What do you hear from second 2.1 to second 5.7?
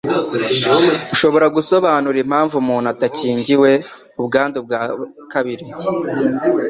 impamvu umuntu atakingiwe ubwandu bwa kabiri.